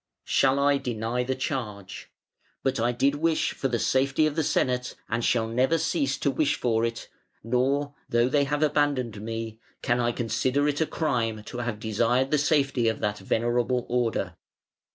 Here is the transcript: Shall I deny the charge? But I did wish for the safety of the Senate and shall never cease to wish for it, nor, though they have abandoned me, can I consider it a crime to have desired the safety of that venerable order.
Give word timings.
Shall 0.25 0.57
I 0.57 0.79
deny 0.79 1.23
the 1.23 1.35
charge? 1.35 2.09
But 2.63 2.79
I 2.79 2.91
did 2.91 3.13
wish 3.13 3.51
for 3.53 3.67
the 3.67 3.77
safety 3.77 4.25
of 4.25 4.35
the 4.35 4.41
Senate 4.43 4.95
and 5.07 5.23
shall 5.23 5.47
never 5.47 5.77
cease 5.77 6.17
to 6.21 6.31
wish 6.31 6.55
for 6.55 6.83
it, 6.83 7.07
nor, 7.43 7.93
though 8.09 8.27
they 8.27 8.45
have 8.45 8.63
abandoned 8.63 9.21
me, 9.21 9.59
can 9.83 9.99
I 9.99 10.11
consider 10.11 10.67
it 10.67 10.81
a 10.81 10.87
crime 10.87 11.43
to 11.43 11.59
have 11.59 11.79
desired 11.79 12.31
the 12.31 12.39
safety 12.39 12.87
of 12.87 12.99
that 13.01 13.19
venerable 13.19 13.85
order. 13.89 14.37